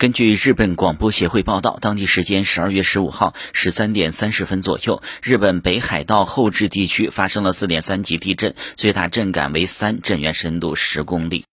[0.00, 11.44] 根据日本广播协会报道当地时间十二月十五号十三点三十分左右日本北海道后置地区发生了四点三级地震最大震感为三震源深度十公里。